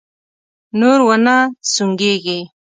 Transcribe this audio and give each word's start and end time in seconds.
نور 0.79 0.99
و 1.07 1.09
نه 1.25 1.37
سونګېږې! 1.73 2.39